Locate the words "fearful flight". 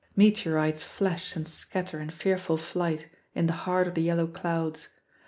2.09-3.07